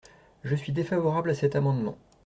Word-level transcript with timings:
Je 0.43 0.55
suis 0.55 0.71
défavorable 0.73 1.29
à 1.29 1.35
cet 1.35 1.55
amendement. 1.55 1.95